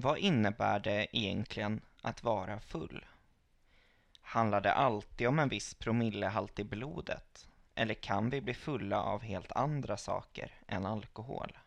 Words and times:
Vad 0.00 0.18
innebär 0.18 0.80
det 0.80 1.16
egentligen 1.16 1.80
att 2.02 2.22
vara 2.22 2.60
full? 2.60 3.04
Handlar 4.20 4.60
det 4.60 4.72
alltid 4.72 5.28
om 5.28 5.38
en 5.38 5.48
viss 5.48 5.74
promillehalt 5.74 6.58
i 6.58 6.64
blodet? 6.64 7.48
Eller 7.74 7.94
kan 7.94 8.30
vi 8.30 8.40
bli 8.40 8.54
fulla 8.54 9.02
av 9.02 9.22
helt 9.22 9.52
andra 9.52 9.96
saker 9.96 10.54
än 10.66 10.86
alkohol? 10.86 11.58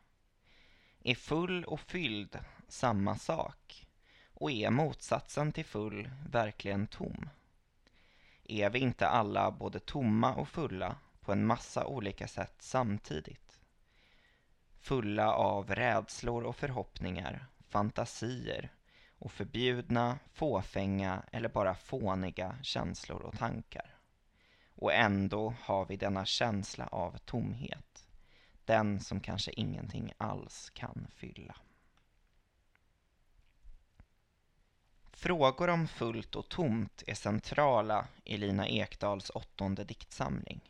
Är 1.04 1.16
full 1.16 1.64
och 1.64 1.80
fylld 1.80 2.40
samma 2.68 3.16
sak? 3.16 3.88
Och 4.34 4.52
är 4.52 4.70
motsatsen 4.70 5.52
till 5.52 5.66
full 5.66 6.10
verkligen 6.30 6.88
tom? 6.88 7.30
Är 8.44 8.70
vi 8.70 8.80
inte 8.80 9.08
alla 9.08 9.52
både 9.52 9.80
tomma 9.80 10.36
och 10.36 10.50
fulla 10.50 10.96
på 11.22 11.32
en 11.32 11.46
massa 11.46 11.86
olika 11.86 12.28
sätt 12.28 12.56
samtidigt? 12.60 13.60
Fulla 14.80 15.34
av 15.34 15.76
rädslor 15.76 16.44
och 16.44 16.56
förhoppningar, 16.56 17.48
fantasier 17.74 18.70
och 19.20 19.32
förbjudna, 19.32 20.20
fåfänga 20.34 21.24
eller 21.32 21.50
bara 21.50 21.76
fåniga 21.76 22.58
känslor 22.62 23.22
och 23.22 23.38
tankar. 23.38 23.96
Och 24.76 24.94
ändå 24.94 25.54
har 25.62 25.86
vi 25.86 25.96
denna 25.98 26.26
känsla 26.26 26.88
av 26.88 27.18
tomhet. 27.18 28.08
Den 28.66 29.00
som 29.00 29.20
kanske 29.20 29.52
ingenting 29.52 30.14
alls 30.18 30.70
kan 30.70 31.08
fylla. 31.16 31.56
Frågor 35.12 35.70
om 35.70 35.88
fullt 35.88 36.36
och 36.36 36.50
tomt 36.50 37.04
är 37.08 37.16
centrala 37.16 38.08
i 38.24 38.38
Lina 38.38 38.68
Ekdals 38.68 39.30
åttonde 39.30 39.84
diktsamling. 39.84 40.62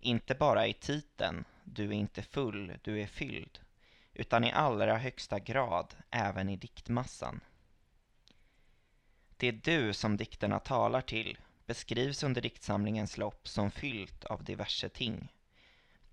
Inte 0.00 0.34
bara 0.34 0.66
i 0.66 0.74
titeln 0.74 1.44
Du 1.64 1.84
är 1.88 1.92
inte 1.92 2.22
full, 2.22 2.78
du 2.82 3.00
är 3.00 3.06
fylld 3.06 3.60
utan 4.18 4.44
i 4.44 4.52
allra 4.52 4.96
högsta 4.96 5.38
grad 5.38 5.94
även 6.10 6.48
i 6.48 6.56
diktmassan. 6.56 7.40
Det 9.36 9.50
du 9.50 9.92
som 9.92 10.16
dikterna 10.16 10.58
talar 10.58 11.00
till 11.00 11.38
beskrivs 11.66 12.22
under 12.22 12.40
diktsamlingens 12.40 13.18
lopp 13.18 13.48
som 13.48 13.70
fyllt 13.70 14.24
av 14.24 14.44
diverse 14.44 14.88
ting. 14.88 15.32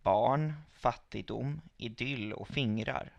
Barn, 0.01 0.53
fattigdom, 0.73 1.61
idyll 1.77 2.33
och 2.33 2.47
fingrar. 2.47 3.17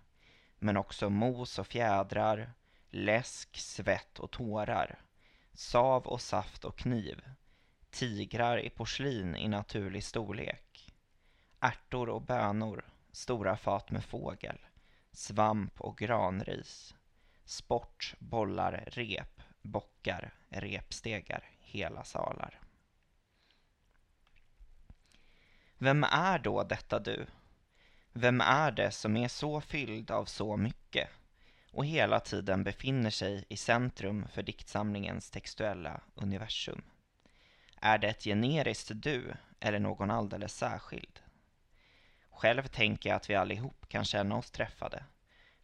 Men 0.58 0.76
också 0.76 1.10
mos 1.10 1.58
och 1.58 1.66
fjädrar, 1.66 2.52
läsk, 2.90 3.56
svett 3.56 4.18
och 4.18 4.30
tårar. 4.30 5.00
Sav 5.52 6.06
och 6.06 6.20
saft 6.20 6.64
och 6.64 6.78
kniv. 6.78 7.22
Tigrar 7.90 8.58
i 8.58 8.70
porslin 8.70 9.36
i 9.36 9.48
naturlig 9.48 10.04
storlek. 10.04 10.94
Ärtor 11.60 12.08
och 12.08 12.22
bönor, 12.22 12.84
stora 13.12 13.56
fat 13.56 13.90
med 13.90 14.04
fågel. 14.04 14.58
Svamp 15.16 15.80
och 15.80 15.98
granris. 15.98 16.94
Sport, 17.44 18.14
bollar, 18.18 18.84
rep, 18.86 19.42
bockar, 19.62 20.34
repstegar, 20.48 21.44
hela 21.60 22.04
salar. 22.04 22.60
Vem 25.78 26.04
är 26.04 26.38
då 26.38 26.62
detta 26.62 26.98
du? 26.98 27.26
Vem 28.12 28.40
är 28.40 28.70
det 28.70 28.90
som 28.90 29.16
är 29.16 29.28
så 29.28 29.60
fylld 29.60 30.10
av 30.10 30.24
så 30.24 30.56
mycket 30.56 31.08
och 31.72 31.86
hela 31.86 32.20
tiden 32.20 32.64
befinner 32.64 33.10
sig 33.10 33.44
i 33.48 33.56
centrum 33.56 34.28
för 34.28 34.42
diktsamlingens 34.42 35.30
textuella 35.30 36.00
universum? 36.14 36.82
Är 37.80 37.98
det 37.98 38.08
ett 38.08 38.24
generiskt 38.24 38.90
du 38.94 39.34
eller 39.60 39.78
någon 39.78 40.10
alldeles 40.10 40.54
särskild? 40.54 41.20
Själv 42.36 42.66
tänker 42.66 43.08
jag 43.08 43.16
att 43.16 43.30
vi 43.30 43.34
allihop 43.34 43.88
kan 43.88 44.04
känna 44.04 44.36
oss 44.36 44.50
träffade. 44.50 45.04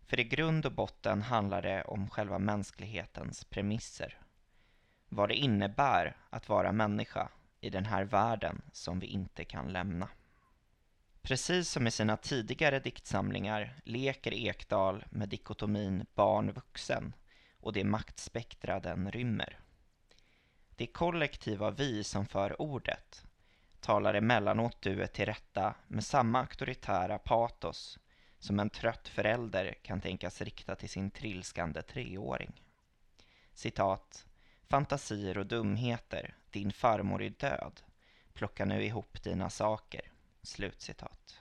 För 0.07 0.21
i 0.21 0.25
grund 0.25 0.67
och 0.67 0.73
botten 0.73 1.23
handlar 1.23 1.63
det 1.63 1.83
om 1.85 2.11
själva 2.11 2.39
mänsklighetens 2.39 3.45
premisser. 3.45 4.19
Vad 5.09 5.29
det 5.29 5.35
innebär 5.35 6.17
att 6.31 6.49
vara 6.49 6.73
människa 6.73 7.29
i 7.61 7.71
den 7.71 7.85
här 7.85 8.05
världen 8.05 8.63
som 8.73 8.99
vi 8.99 9.07
inte 9.07 9.45
kan 9.45 9.73
lämna. 9.73 10.09
Precis 11.23 11.71
som 11.71 11.87
i 11.87 11.91
sina 11.91 12.17
tidigare 12.17 12.79
diktsamlingar 12.79 13.81
leker 13.85 14.33
Ekdal 14.33 15.05
med 15.11 15.29
dikotomin 15.29 16.07
barn-vuxen 16.15 17.15
och 17.61 17.73
det 17.73 17.85
maktspektra 17.85 18.81
den 18.81 19.11
rymmer. 19.11 19.59
Det 20.77 20.87
kollektiva 20.87 21.71
vi 21.71 22.05
som 22.05 22.27
för 22.27 22.63
ordet 22.63 23.25
talar 23.83 24.15
emellanåt 24.15 24.83
duet 24.83 25.13
till 25.13 25.27
rätta 25.27 25.75
med 25.89 26.05
samma 26.05 26.41
auktoritära 26.41 27.19
patos 27.19 27.99
som 28.39 28.61
en 28.61 28.71
trött 28.71 29.09
förälder 29.09 29.75
kan 29.83 30.01
tänkas 30.01 30.43
rikta 30.43 30.75
till 30.75 30.89
sin 30.89 31.11
trilskande 31.11 31.83
treåring. 31.83 32.63
Citat. 33.55 34.27
Fantasier 34.69 35.39
och 35.39 35.47
dumheter, 35.47 36.35
din 36.51 36.73
farmor 36.73 37.23
är 37.23 37.31
död. 37.31 37.81
Plocka 38.33 38.65
nu 38.65 38.85
ihop 38.85 39.23
dina 39.23 39.51
saker. 39.51 40.13
Slutcitat. 40.43 41.41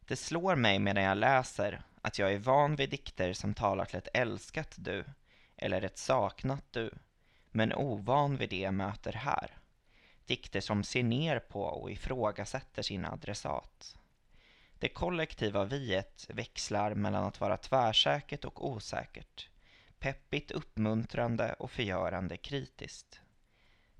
Det 0.00 0.16
slår 0.16 0.56
mig 0.56 0.78
medan 0.78 1.04
jag 1.04 1.18
läser 1.18 1.82
att 2.02 2.18
jag 2.18 2.32
är 2.32 2.38
van 2.38 2.76
vid 2.76 2.90
dikter 2.90 3.32
som 3.32 3.54
talar 3.54 3.84
till 3.84 3.98
ett 3.98 4.08
älskat 4.14 4.74
du 4.78 5.04
eller 5.56 5.82
ett 5.82 5.98
saknat 5.98 6.64
du, 6.70 6.90
men 7.50 7.72
ovan 7.72 8.36
vid 8.36 8.50
det 8.50 8.60
jag 8.60 8.74
möter 8.74 9.12
här. 9.12 9.58
Dikter 10.26 10.60
som 10.60 10.84
ser 10.84 11.02
ner 11.02 11.38
på 11.38 11.62
och 11.62 11.90
ifrågasätter 11.90 12.82
sin 12.82 13.04
adressat. 13.04 13.96
Det 14.78 14.88
kollektiva 14.88 15.64
viet 15.64 16.26
växlar 16.28 16.94
mellan 16.94 17.24
att 17.24 17.40
vara 17.40 17.56
tvärsäkert 17.56 18.44
och 18.44 18.70
osäkert, 18.70 19.48
peppigt 19.98 20.50
uppmuntrande 20.50 21.52
och 21.52 21.70
förgörande 21.70 22.36
kritiskt. 22.36 23.20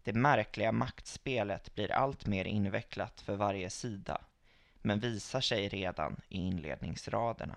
Det 0.03 0.13
märkliga 0.13 0.73
maktspelet 0.73 1.75
blir 1.75 1.93
allt 1.93 2.27
mer 2.27 2.45
invecklat 2.45 3.21
för 3.21 3.37
varje 3.37 3.71
sida, 3.71 4.21
men 4.83 5.01
visar 5.01 5.41
sig 5.41 5.69
redan 5.69 6.21
i 6.29 6.39
inledningsraderna. 6.39 7.57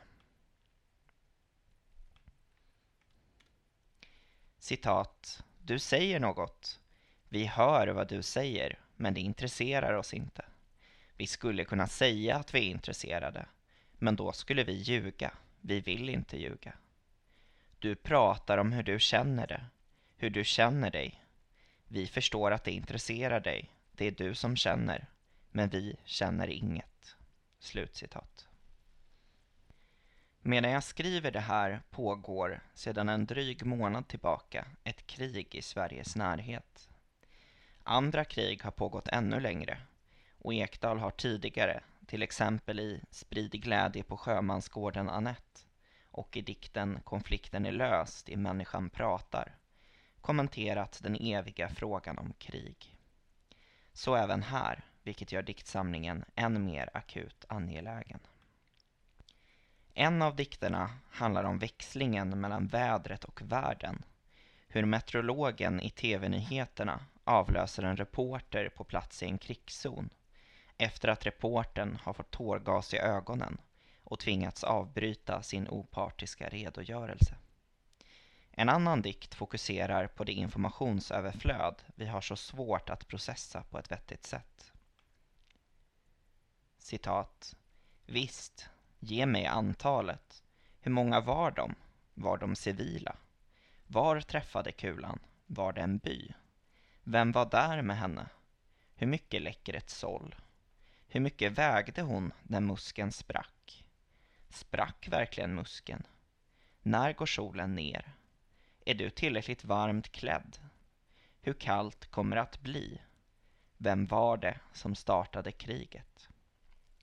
Citat. 4.59 5.43
Du 5.59 5.79
säger 5.79 6.19
något. 6.19 6.78
Vi 7.29 7.45
hör 7.45 7.87
vad 7.87 8.07
du 8.07 8.23
säger, 8.23 8.79
men 8.95 9.13
det 9.13 9.21
intresserar 9.21 9.93
oss 9.93 10.13
inte. 10.13 10.45
Vi 11.15 11.27
skulle 11.27 11.65
kunna 11.65 11.87
säga 11.87 12.35
att 12.35 12.55
vi 12.55 12.59
är 12.59 12.71
intresserade, 12.71 13.45
men 13.97 14.15
då 14.15 14.31
skulle 14.31 14.63
vi 14.63 14.73
ljuga. 14.73 15.31
Vi 15.61 15.79
vill 15.79 16.09
inte 16.09 16.37
ljuga. 16.37 16.73
Du 17.79 17.95
pratar 17.95 18.57
om 18.57 18.71
hur 18.71 18.83
du 18.83 18.99
känner 18.99 19.47
det, 19.47 19.65
hur 20.17 20.29
du 20.29 20.43
känner 20.43 20.91
dig. 20.91 21.23
Vi 21.87 22.07
förstår 22.07 22.51
att 22.51 22.63
det 22.63 22.71
intresserar 22.71 23.39
dig, 23.39 23.71
det 23.91 24.05
är 24.05 24.11
du 24.11 24.35
som 24.35 24.55
känner, 24.55 25.07
men 25.51 25.69
vi 25.69 25.95
känner 26.05 26.47
inget. 26.47 27.15
Slutcitat. 27.59 28.47
Medan 30.41 30.71
jag 30.71 30.83
skriver 30.83 31.31
det 31.31 31.39
här 31.39 31.81
pågår 31.89 32.61
sedan 32.73 33.09
en 33.09 33.25
dryg 33.25 33.65
månad 33.65 34.07
tillbaka 34.07 34.65
ett 34.83 35.07
krig 35.07 35.55
i 35.55 35.61
Sveriges 35.61 36.15
närhet. 36.15 36.88
Andra 37.91 38.25
krig 38.25 38.63
har 38.63 38.71
pågått 38.71 39.07
ännu 39.07 39.39
längre 39.39 39.77
och 40.37 40.53
Ekdal 40.53 40.99
har 40.99 41.11
tidigare, 41.11 41.83
till 42.05 42.23
exempel 42.23 42.79
i 42.79 43.01
Sprid 43.11 43.51
glädje 43.51 44.03
på 44.03 44.17
sjömansgården 44.17 45.09
Annette 45.09 45.61
och 46.11 46.37
i 46.37 46.41
dikten 46.41 46.99
Konflikten 47.03 47.65
är 47.65 47.71
löst 47.71 48.29
i 48.29 48.35
Människan 48.35 48.89
pratar, 48.89 49.55
kommenterat 50.21 50.99
den 51.03 51.15
eviga 51.15 51.69
frågan 51.69 52.17
om 52.17 52.33
krig. 52.33 52.95
Så 53.93 54.15
även 54.15 54.43
här, 54.43 54.83
vilket 55.03 55.31
gör 55.31 55.41
diktsamlingen 55.41 56.25
än 56.35 56.65
mer 56.65 56.89
akut 56.93 57.45
angelägen. 57.47 58.19
En 59.93 60.21
av 60.21 60.35
dikterna 60.35 60.89
handlar 61.09 61.43
om 61.43 61.59
växlingen 61.59 62.41
mellan 62.41 62.67
vädret 62.67 63.23
och 63.23 63.41
världen. 63.41 64.03
Hur 64.67 64.85
meteorologen 64.85 65.81
i 65.81 65.89
tv-nyheterna 65.89 66.99
avlöser 67.29 67.83
en 67.83 67.97
reporter 67.97 68.69
på 68.69 68.83
plats 68.83 69.23
i 69.23 69.25
en 69.25 69.37
krigszon 69.37 70.09
efter 70.77 71.07
att 71.07 71.25
reportern 71.25 71.99
har 72.03 72.13
fått 72.13 72.31
tårgas 72.31 72.93
i 72.93 72.97
ögonen 72.97 73.57
och 74.03 74.19
tvingats 74.19 74.63
avbryta 74.63 75.41
sin 75.41 75.67
opartiska 75.67 76.49
redogörelse. 76.49 77.35
En 78.51 78.69
annan 78.69 79.01
dikt 79.01 79.35
fokuserar 79.35 80.07
på 80.07 80.23
det 80.23 80.31
informationsöverflöd 80.31 81.75
vi 81.95 82.05
har 82.05 82.21
så 82.21 82.35
svårt 82.35 82.89
att 82.89 83.07
processa 83.07 83.63
på 83.63 83.79
ett 83.79 83.91
vettigt 83.91 84.23
sätt. 84.23 84.71
Citat. 86.77 87.55
Visst, 88.05 88.69
ge 88.99 89.25
mig 89.25 89.45
antalet. 89.45 90.43
Hur 90.79 90.91
många 90.91 91.19
var 91.19 91.51
de? 91.51 91.75
Var 92.13 92.37
de 92.37 92.55
civila? 92.55 93.15
Var 93.87 94.21
träffade 94.21 94.71
kulan? 94.71 95.19
Var 95.45 95.73
det 95.73 95.81
en 95.81 95.97
by? 95.97 96.33
Vem 97.11 97.31
var 97.31 97.45
där 97.45 97.81
med 97.81 97.97
henne? 97.97 98.29
Hur 98.95 99.07
mycket 99.07 99.41
läcker 99.41 99.73
ett 99.73 99.89
såll? 99.89 100.35
Hur 101.07 101.19
mycket 101.19 101.51
vägde 101.51 102.01
hon 102.01 102.31
när 102.43 102.59
muskeln 102.59 103.11
sprack? 103.11 103.85
Sprack 104.49 105.07
verkligen 105.07 105.55
muskeln? 105.55 106.07
När 106.81 107.13
går 107.13 107.25
solen 107.25 107.75
ner? 107.75 108.13
Är 108.85 108.93
du 108.93 109.09
tillräckligt 109.09 109.63
varmt 109.63 110.11
klädd? 110.11 110.57
Hur 111.41 111.53
kallt 111.53 112.05
kommer 112.05 112.35
det 112.35 112.41
att 112.41 112.61
bli? 112.61 113.01
Vem 113.77 114.05
var 114.05 114.37
det 114.37 114.59
som 114.73 114.95
startade 114.95 115.51
kriget? 115.51 116.29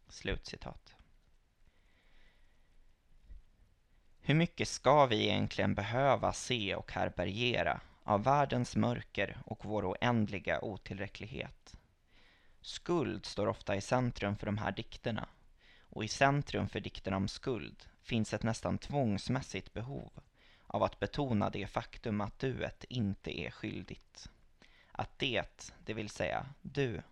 Slutcitat. 0.09 0.95
Hur 4.21 4.35
mycket 4.35 4.69
ska 4.69 5.07
vi 5.07 5.29
egentligen 5.29 5.75
behöva 5.75 6.33
se 6.33 6.75
och 6.75 6.93
härbärgera 6.93 7.81
av 8.07 8.23
världens 8.23 8.77
mörker 8.77 9.39
och 9.45 9.65
vår 9.65 9.91
oändliga 9.93 10.61
otillräcklighet? 10.61 11.77
Skuld 12.61 13.27
står 13.27 13.47
ofta 13.47 13.77
i 13.77 13.81
centrum 13.81 14.37
för 14.37 14.47
de 14.47 14.59
här 14.59 14.73
dikterna 14.73 15.29
och 15.81 16.05
i 16.05 16.09
centrum 16.09 16.69
för 16.69 16.81
dikterna 16.81 17.17
om 17.17 17.29
skuld 17.29 17.85
finns 18.03 18.35
ett 18.35 18.43
nästan 18.43 18.79
tvångsmässigt 18.79 19.73
behov 19.73 20.11
av 20.67 20.83
att 20.83 20.99
betona 20.99 21.51
det 21.51 21.67
faktum 21.67 22.21
att 22.21 22.39
duet 22.39 22.85
inte 22.89 23.41
är 23.41 23.51
skyldigt. 23.51 24.29
Att 24.93 25.19
det, 25.19 25.73
det 25.85 25.95
vill 25.95 26.09
säga 26.09 26.47
du, 26.63 27.03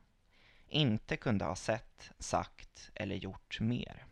inte 0.68 1.16
kunde 1.16 1.44
ha 1.44 1.56
sett, 1.56 2.10
sagt 2.18 2.90
eller 2.94 3.16
gjort 3.16 3.60
mer. 3.60 4.06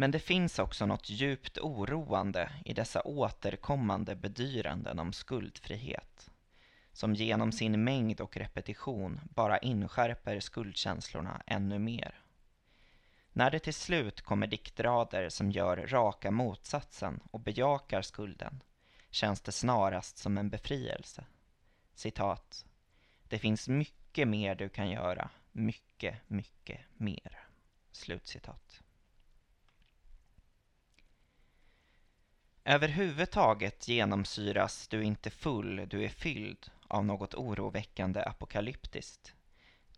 Men 0.00 0.10
det 0.10 0.18
finns 0.18 0.58
också 0.58 0.86
något 0.86 1.10
djupt 1.10 1.58
oroande 1.58 2.50
i 2.64 2.74
dessa 2.74 3.02
återkommande 3.02 4.16
bedyranden 4.16 4.98
om 4.98 5.12
skuldfrihet 5.12 6.30
som 6.92 7.14
genom 7.14 7.52
sin 7.52 7.84
mängd 7.84 8.20
och 8.20 8.36
repetition 8.36 9.20
bara 9.34 9.58
inskärper 9.58 10.40
skuldkänslorna 10.40 11.42
ännu 11.46 11.78
mer. 11.78 12.22
När 13.32 13.50
det 13.50 13.58
till 13.58 13.74
slut 13.74 14.20
kommer 14.20 14.46
diktrader 14.46 15.28
som 15.28 15.50
gör 15.50 15.76
raka 15.76 16.30
motsatsen 16.30 17.20
och 17.30 17.40
bejakar 17.40 18.02
skulden 18.02 18.62
känns 19.10 19.40
det 19.40 19.52
snarast 19.52 20.18
som 20.18 20.38
en 20.38 20.50
befrielse. 20.50 21.24
Citat. 21.94 22.66
Det 23.28 23.38
finns 23.38 23.68
mycket 23.68 24.28
mer 24.28 24.54
du 24.54 24.68
kan 24.68 24.90
göra, 24.90 25.30
mycket, 25.52 26.16
mycket 26.28 26.80
mer. 26.96 27.38
Slutcitat. 27.92 28.82
Överhuvudtaget 32.68 33.88
genomsyras 33.88 34.88
du 34.88 35.04
inte 35.04 35.30
full, 35.30 35.88
du 35.88 36.04
är 36.04 36.08
fylld 36.08 36.70
av 36.88 37.04
något 37.04 37.34
oroväckande 37.34 38.22
apokalyptiskt. 38.22 39.34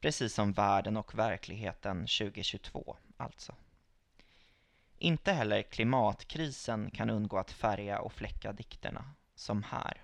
Precis 0.01 0.35
som 0.35 0.53
världen 0.53 0.97
och 0.97 1.19
verkligheten 1.19 1.99
2022, 1.99 2.97
alltså. 3.17 3.55
Inte 4.99 5.33
heller 5.33 5.63
klimatkrisen 5.63 6.91
kan 6.91 7.11
undgå 7.11 7.39
att 7.39 7.53
färga 7.53 8.01
och 8.01 8.13
fläcka 8.13 8.53
dikterna, 8.53 9.05
som 9.35 9.63
här. 9.63 10.03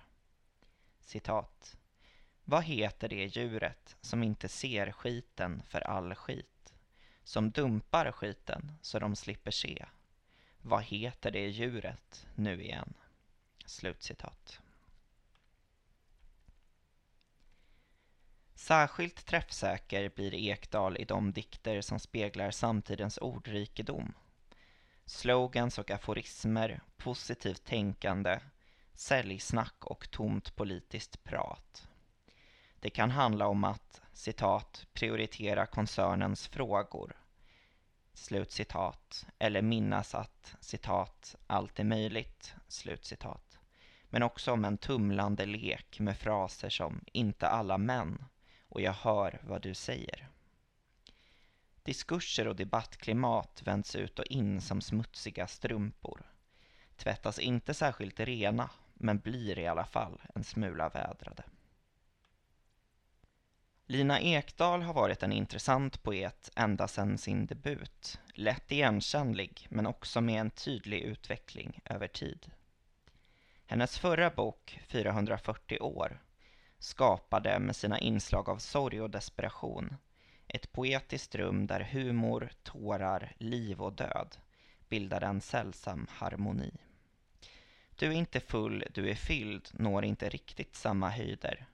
Citat. 0.99 1.77
Vad 2.43 2.63
heter 2.63 3.09
det 3.09 3.25
djuret 3.25 3.95
som 4.01 4.23
inte 4.23 4.47
ser 4.49 4.91
skiten 4.91 5.61
för 5.67 5.81
all 5.81 6.15
skit? 6.15 6.73
Som 7.23 7.51
dumpar 7.51 8.11
skiten 8.11 8.71
så 8.81 8.99
de 8.99 9.15
slipper 9.15 9.51
se? 9.51 9.85
Vad 10.61 10.83
heter 10.83 11.31
det 11.31 11.47
djuret 11.47 12.27
nu 12.35 12.63
igen? 12.63 12.93
Slutcitat. 13.65 14.61
Särskilt 18.55 19.25
träffsäker 19.25 20.09
blir 20.09 20.33
Ekdal 20.33 20.97
i 20.97 21.05
de 21.05 21.31
dikter 21.31 21.81
som 21.81 21.99
speglar 21.99 22.51
samtidens 22.51 23.17
ordrikedom. 23.17 24.13
Slogans 25.05 25.77
och 25.77 25.91
aforismer, 25.91 26.81
positivt 26.97 27.63
tänkande, 27.65 28.39
säljsnack 28.93 29.85
och 29.85 30.11
tomt 30.11 30.55
politiskt 30.55 31.23
prat. 31.23 31.87
Det 32.79 32.89
kan 32.89 33.11
handla 33.11 33.47
om 33.47 33.63
att, 33.63 34.01
citat, 34.13 34.87
prioritera 34.93 35.65
koncernens 35.65 36.47
frågor, 36.47 37.15
Slut 38.17 38.51
citat, 38.51 39.25
eller 39.39 39.61
minnas 39.61 40.15
att, 40.15 40.55
citat, 40.59 41.35
allt 41.47 41.79
är 41.79 41.83
möjligt, 41.83 42.55
slut 42.67 43.05
citat. 43.05 43.59
Men 44.09 44.23
också 44.23 44.51
om 44.51 44.65
en 44.65 44.77
tumlande 44.77 45.45
lek 45.45 45.99
med 45.99 46.17
fraser 46.17 46.69
som 46.69 47.01
inte 47.13 47.47
alla 47.47 47.77
män 47.77 48.25
och 48.69 48.81
jag 48.81 48.93
hör 48.93 49.39
vad 49.43 49.61
du 49.61 49.73
säger. 49.73 50.27
Diskurser 51.83 52.47
och 52.47 52.55
debattklimat 52.55 53.61
vänds 53.65 53.95
ut 53.95 54.19
och 54.19 54.25
in 54.25 54.61
som 54.61 54.81
smutsiga 54.81 55.47
strumpor. 55.47 56.31
Tvättas 56.95 57.39
inte 57.39 57.73
särskilt 57.73 58.19
rena, 58.19 58.69
men 58.93 59.19
blir 59.19 59.59
i 59.59 59.67
alla 59.67 59.85
fall 59.85 60.21
en 60.35 60.43
smula 60.43 60.89
vädrade. 60.89 61.43
Lina 63.89 64.19
Ekdahl 64.19 64.81
har 64.81 64.93
varit 64.93 65.23
en 65.23 65.31
intressant 65.31 66.03
poet 66.03 66.51
ända 66.55 66.87
sedan 66.87 67.17
sin 67.17 67.45
debut. 67.45 68.19
Lätt 68.33 68.71
igenkännlig, 68.71 69.67
men 69.69 69.85
också 69.85 70.21
med 70.21 70.41
en 70.41 70.49
tydlig 70.49 71.01
utveckling 71.01 71.79
över 71.85 72.07
tid. 72.07 72.51
Hennes 73.65 73.99
förra 73.99 74.29
bok, 74.29 74.79
440 74.87 75.79
år, 75.81 76.21
skapade 76.79 77.59
med 77.59 77.75
sina 77.75 77.99
inslag 77.99 78.49
av 78.49 78.57
sorg 78.57 79.01
och 79.01 79.09
desperation 79.09 79.95
ett 80.47 80.71
poetiskt 80.71 81.35
rum 81.35 81.67
där 81.67 81.79
humor, 81.79 82.49
tårar, 82.63 83.33
liv 83.37 83.81
och 83.81 83.93
död 83.93 84.37
bildar 84.89 85.21
en 85.21 85.41
sällsam 85.41 86.07
harmoni. 86.09 86.71
Du 87.95 88.07
är 88.07 88.11
inte 88.11 88.39
full, 88.39 88.83
du 88.93 89.09
är 89.09 89.15
fylld 89.15 89.69
når 89.73 90.05
inte 90.05 90.29
riktigt 90.29 90.75
samma 90.75 91.09
höjder. 91.09 91.65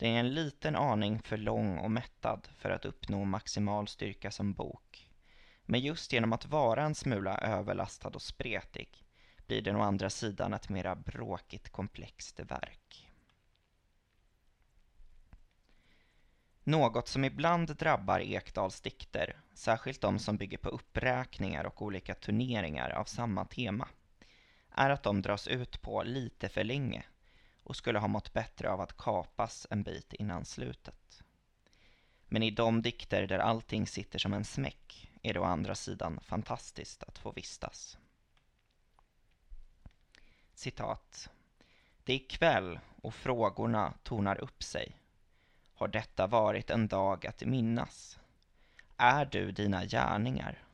Den 0.00 0.10
är 0.10 0.20
en 0.20 0.34
liten 0.34 0.76
aning 0.76 1.22
för 1.22 1.36
lång 1.36 1.78
och 1.78 1.90
mättad 1.90 2.48
för 2.58 2.70
att 2.70 2.84
uppnå 2.84 3.24
maximal 3.24 3.88
styrka 3.88 4.30
som 4.30 4.52
bok. 4.52 5.10
Men 5.64 5.80
just 5.80 6.12
genom 6.12 6.32
att 6.32 6.46
vara 6.46 6.82
en 6.82 6.94
smula 6.94 7.38
överlastad 7.38 8.08
och 8.08 8.22
spretig 8.22 9.04
blir 9.46 9.62
den 9.62 9.76
å 9.76 9.80
andra 9.82 10.10
sidan 10.10 10.54
ett 10.54 10.68
mera 10.68 10.94
bråkigt 10.94 11.70
komplext 11.70 12.40
verk. 12.40 13.10
Något 16.64 17.08
som 17.08 17.24
ibland 17.24 17.76
drabbar 17.76 18.20
Ekdals 18.20 18.80
dikter, 18.80 19.36
särskilt 19.54 20.00
de 20.00 20.18
som 20.18 20.36
bygger 20.36 20.58
på 20.58 20.68
uppräkningar 20.68 21.64
och 21.64 21.82
olika 21.82 22.14
turneringar 22.14 22.90
av 22.90 23.04
samma 23.04 23.44
tema, 23.44 23.88
är 24.70 24.90
att 24.90 25.02
de 25.02 25.22
dras 25.22 25.48
ut 25.48 25.82
på 25.82 26.02
lite 26.02 26.48
för 26.48 26.64
länge 26.64 27.04
och 27.70 27.76
skulle 27.76 27.98
ha 27.98 28.08
mått 28.08 28.32
bättre 28.32 28.70
av 28.70 28.80
att 28.80 28.96
kapas 28.96 29.66
en 29.70 29.82
bit 29.82 30.12
innan 30.12 30.44
slutet. 30.44 31.22
Men 32.28 32.42
i 32.42 32.50
de 32.50 32.82
dikter 32.82 33.26
där 33.26 33.38
allting 33.38 33.86
sitter 33.86 34.18
som 34.18 34.32
en 34.32 34.44
smäck 34.44 35.10
är 35.22 35.34
det 35.34 35.40
å 35.40 35.44
andra 35.44 35.74
sidan 35.74 36.20
fantastiskt 36.22 37.02
att 37.02 37.18
få 37.18 37.32
vistas. 37.32 37.98
Citat. 40.54 41.30
Det 42.04 42.12
är 42.12 42.28
kväll 42.28 42.80
och 43.02 43.14
frågorna 43.14 43.94
tornar 44.02 44.40
upp 44.40 44.62
sig 44.62 44.96
har 45.74 45.88
detta 45.88 46.26
varit 46.26 46.70
en 46.70 46.88
dag 46.88 47.26
att 47.26 47.44
minnas. 47.44 48.18
Är 48.96 49.24
du 49.24 49.52
dina 49.52 49.84
gärningar? 49.84 50.64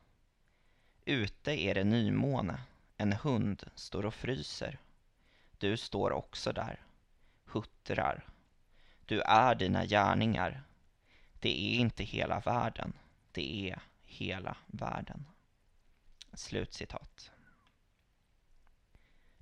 Ute 1.04 1.52
är 1.52 1.74
det 1.74 1.84
nymåne, 1.84 2.60
en 2.96 3.12
hund 3.12 3.64
står 3.74 4.06
och 4.06 4.14
fryser. 4.14 4.78
Du 5.58 5.76
står 5.76 6.12
också 6.12 6.52
där, 6.52 6.85
huttrar. 7.56 8.24
Du 9.06 9.20
är 9.20 9.54
dina 9.54 9.84
gärningar. 9.84 10.62
Det 11.40 11.48
är 11.48 11.78
inte 11.78 12.04
hela 12.04 12.40
världen, 12.40 12.92
det 13.32 13.70
är 13.70 13.78
hela 14.02 14.56
världen. 14.66 15.26
Slutcitat. 16.32 17.30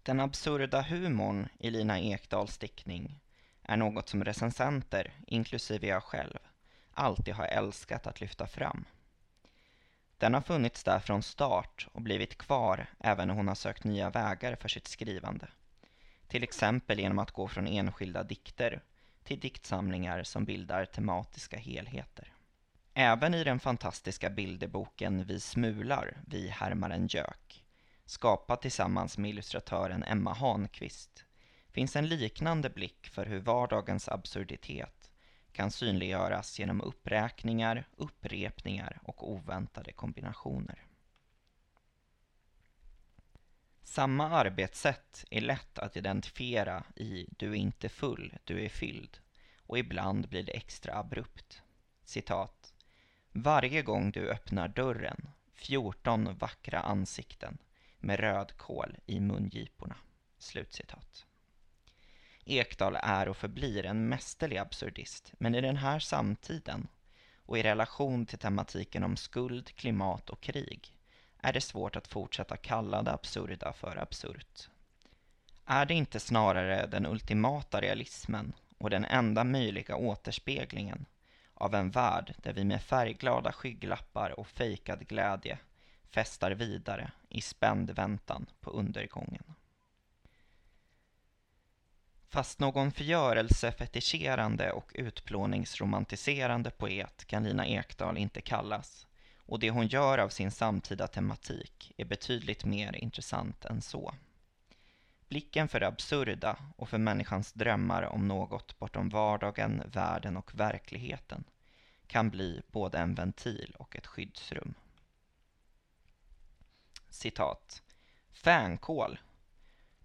Den 0.02 0.21
absurda 0.21 0.83
humorn 0.83 1.49
i 1.59 1.71
Lina 1.71 2.00
Ekdals 2.00 2.59
diktning 2.59 3.21
är 3.62 3.76
något 3.76 4.09
som 4.09 4.25
recensenter, 4.25 5.12
inklusive 5.26 5.87
jag 5.87 6.02
själv, 6.02 6.38
alltid 6.92 7.35
har 7.35 7.47
älskat 7.47 8.06
att 8.06 8.21
lyfta 8.21 8.47
fram. 8.47 8.85
Den 10.18 10.35
har 10.35 10.40
funnits 10.40 10.85
där 10.85 10.99
från 10.99 11.23
start 11.23 11.88
och 11.92 12.02
blivit 12.02 12.38
kvar 12.38 12.87
även 12.99 13.28
när 13.28 13.35
hon 13.35 13.49
har 13.49 13.54
sökt 13.54 13.85
nya 13.85 14.11
vägar 14.11 14.56
för 14.56 14.68
sitt 14.68 14.88
skrivande. 14.88 15.49
Till 16.28 16.43
exempel 16.43 17.00
genom 17.00 17.19
att 17.19 17.31
gå 17.31 17.49
från 17.49 17.66
enskilda 17.66 18.23
dikter 18.23 18.83
till 19.25 19.40
diktsamlingar 19.40 20.23
som 20.23 20.45
bildar 20.45 20.85
tematiska 20.85 21.57
helheter. 21.57 22.33
Även 22.95 23.35
i 23.35 23.45
den 23.45 23.61
fantastiska 23.61 24.31
bilderboken 24.31 25.25
Vi 25.25 25.40
smular, 25.40 26.19
vi 26.26 26.49
härmar 26.49 26.90
en 26.90 27.07
gök, 27.07 27.64
skapad 28.07 28.61
tillsammans 28.61 29.19
med 29.19 29.31
illustratören 29.31 30.02
Emma 30.02 30.33
Hanqvist, 30.33 31.25
finns 31.71 31.97
en 31.97 32.09
liknande 32.09 32.71
blick 32.71 33.09
för 33.09 33.26
hur 33.26 33.40
vardagens 33.40 34.09
absurditet 34.09 35.11
kan 35.52 35.71
synliggöras 35.71 36.59
genom 36.59 36.81
uppräkningar, 36.81 37.88
upprepningar 37.97 38.99
och 39.02 39.33
oväntade 39.33 39.93
kombinationer. 39.93 40.85
Samma 43.85 44.31
arbetssätt 44.31 45.25
är 45.31 45.41
lätt 45.41 45.79
att 45.79 45.97
identifiera 45.97 46.85
i 46.97 47.26
Du 47.31 47.50
är 47.50 47.55
inte 47.55 47.88
full, 47.88 48.35
du 48.45 48.64
är 48.64 48.69
fylld 48.69 49.19
och 49.59 49.79
ibland 49.79 50.29
blir 50.29 50.43
det 50.43 50.53
extra 50.53 50.99
abrupt. 50.99 51.62
Citat. 52.05 52.75
Varje 53.33 53.83
gång 53.83 54.11
du 54.11 54.31
öppnar 54.31 54.69
dörren, 54.69 55.29
14 55.55 56.38
vackra 56.38 56.81
ansikten 56.81 57.59
med 57.99 58.21
rödkål 58.21 58.97
i 59.07 59.21
mungiporna. 59.21 59.97
Slutcitat. 60.38 61.26
Ekdal 62.45 62.97
är 63.03 63.29
och 63.29 63.37
förblir 63.37 63.87
en 63.87 64.09
mästerlig 64.09 64.59
absurdist, 64.59 65.33
men 65.38 65.55
i 65.55 65.61
den 65.61 65.76
här 65.76 65.99
samtiden 65.99 66.88
och 67.38 67.59
i 67.59 67.62
relation 67.62 68.26
till 68.26 68.38
tematiken 68.38 69.05
om 69.05 69.17
skuld, 69.17 69.75
klimat 69.75 70.31
och 70.31 70.41
krig 70.41 70.95
är 71.45 71.53
det 71.53 71.61
svårt 71.61 71.97
att 71.97 72.09
fortsätta 72.09 72.57
kalla 72.57 73.03
det 73.03 73.13
absurda 73.13 73.73
för 73.73 73.97
absurt. 73.97 74.69
Är 75.67 75.87
det 75.87 75.95
inte 75.95 76.21
snarare 76.21 76.87
den 76.87 77.07
ultimata 77.07 77.81
realismen 77.81 78.53
och 78.79 78.91
den 78.91 79.05
enda 79.05 79.45
möjliga 79.45 79.97
återspeglingen 79.97 81.07
av 81.55 81.75
en 81.75 81.91
värld 81.91 82.35
där 82.37 82.53
vi 82.53 82.65
med 82.65 82.83
färgglada 82.83 83.53
skygglappar 83.53 84.41
och 84.41 84.47
fejkad 84.47 85.09
glädje 85.09 85.59
festar 86.11 86.51
vidare 86.51 87.13
i 87.29 87.41
spänd 87.41 87.91
väntan 87.91 88.47
på 88.61 88.71
undergången. 88.71 89.55
Fast 92.29 92.59
någon 92.59 92.93
förgörelsefetischerande 92.93 94.73
och 94.73 94.91
utplåningsromantiserande 94.95 96.71
poet 96.71 97.25
kan 97.25 97.45
Lina 97.45 97.67
Ekdahl 97.67 98.19
inte 98.19 98.41
kallas 98.41 99.07
och 99.47 99.59
det 99.59 99.71
hon 99.71 99.87
gör 99.87 100.19
av 100.19 100.29
sin 100.29 100.51
samtida 100.51 101.07
tematik 101.07 101.93
är 101.97 102.05
betydligt 102.05 102.65
mer 102.65 102.97
intressant 102.97 103.65
än 103.65 103.83
så. 103.83 104.15
Blicken 105.29 105.69
för 105.69 105.81
det 105.81 105.87
absurda 105.87 106.57
och 106.77 106.89
för 106.89 106.99
människans 106.99 107.53
drömmar 107.53 108.03
om 108.03 108.29
något 108.29 108.79
bortom 108.79 109.09
vardagen, 109.09 109.83
världen 109.87 110.37
och 110.37 110.55
verkligheten 110.55 111.45
kan 112.07 112.31
bli 112.31 112.63
både 112.71 112.99
en 112.99 113.15
ventil 113.15 113.77
och 113.79 113.97
ett 113.97 114.07
skyddsrum. 114.07 114.75
Citat. 117.09 117.83
Fänkål. 118.33 119.19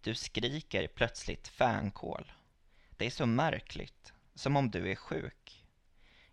Du 0.01 0.15
skriker 0.15 0.87
plötsligt 0.87 1.47
fänkål. 1.47 2.31
Det 2.97 3.05
är 3.05 3.09
så 3.09 3.25
märkligt, 3.25 4.13
som 4.35 4.55
om 4.55 4.71
du 4.71 4.91
är 4.91 4.95
sjuk. 4.95 5.65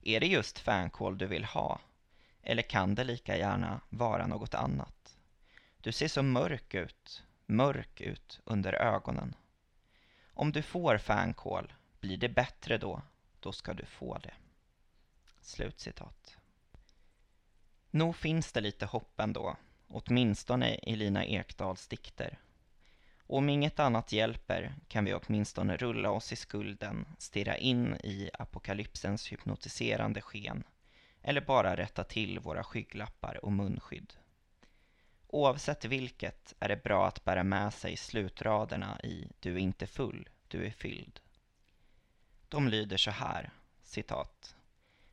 Är 0.03 0.21
det 0.21 0.27
just 0.27 0.59
fänkål 0.59 1.19
du 1.19 1.27
vill 1.27 1.45
ha? 1.45 1.81
Eller 2.49 2.63
kan 2.63 2.95
det 2.95 3.05
lika 3.05 3.37
gärna 3.37 3.81
vara 3.89 4.27
något 4.27 4.55
annat? 4.55 5.19
Du 5.81 5.93
ser 5.93 6.09
så 6.09 6.23
mörk 6.23 6.75
ut, 6.75 7.25
mörk 7.47 8.01
ut 8.01 8.41
under 8.45 8.73
ögonen. 8.73 9.35
Om 10.35 10.53
du 10.53 10.63
får 10.63 10.99
fänkål, 10.99 11.73
blir 12.01 12.17
det 12.17 12.29
bättre 12.29 12.79
då, 12.79 13.03
då 13.41 13.53
ska 13.53 13.75
du 13.75 13.85
få 13.85 14.19
det. 14.19 14.35
Slutcitat. 15.41 16.37
Nog 17.91 18.17
finns 18.17 18.53
det 18.53 18.61
lite 18.61 18.87
hopp 18.87 19.21
ändå, 19.21 19.57
åtminstone 19.89 20.75
i 20.75 20.97
Lina 20.97 21.25
Ekdals 21.25 21.89
dikter. 21.89 22.39
Och 23.21 23.39
om 23.39 23.49
inget 23.49 23.81
annat 23.81 24.13
hjälper 24.13 24.75
kan 24.89 25.05
vi 25.05 25.15
åtminstone 25.15 25.77
rulla 25.77 26.11
oss 26.11 26.33
i 26.33 26.37
skulden, 26.37 27.07
stirra 27.19 27.57
in 27.57 27.95
i 28.05 28.31
apokalypsens 28.33 29.33
hypnotiserande 29.33 30.21
sken 30.21 30.65
eller 31.27 31.41
bara 31.41 31.77
rätta 31.77 32.05
till 32.05 32.39
våra 32.39 32.65
skygglappar 32.65 33.45
och 33.45 33.53
munskydd. 33.53 34.13
Oavsett 35.27 35.85
vilket 35.85 36.55
är 36.61 36.69
det 36.69 36.83
bra 36.85 37.07
att 37.07 37.25
bära 37.25 37.45
med 37.45 37.75
sig 37.75 37.97
slutraderna 37.97 39.01
i 39.01 39.29
Du 39.41 39.55
är 39.55 39.59
inte 39.59 39.87
full, 39.87 40.29
du 40.49 40.67
är 40.67 40.71
fylld. 40.71 41.21
De 42.49 42.69
lyder 42.69 42.97
så 42.97 43.11
här, 43.11 43.51
citat. 43.83 44.57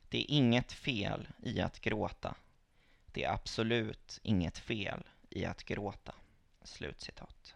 Det 0.09 0.17
är 0.17 0.31
inget 0.31 0.71
fel 0.71 1.27
i 1.43 1.61
att 1.61 1.79
gråta. 1.79 2.35
Det 3.05 3.23
är 3.23 3.33
absolut 3.33 4.19
inget 4.23 4.57
fel 4.57 5.03
i 5.29 5.45
att 5.45 5.63
gråta. 5.63 6.15
Slutcitat. 6.61 7.55